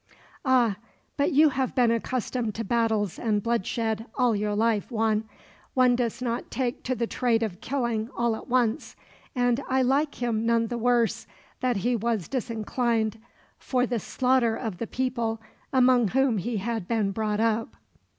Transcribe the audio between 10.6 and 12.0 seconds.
the worse that he